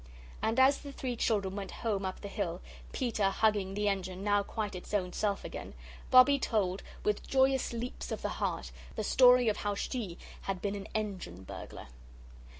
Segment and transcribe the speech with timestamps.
[0.41, 2.59] And as the three children went home up the hill,
[2.91, 5.75] Peter hugging the engine, now quite its own self again,
[6.09, 10.73] Bobbie told, with joyous leaps of the heart, the story of how she had been
[10.73, 11.85] an Engine burglar.